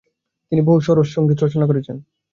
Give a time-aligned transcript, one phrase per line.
[0.51, 1.97] তিনি বহু সরস সঙ্গীত রচনা করেছেন।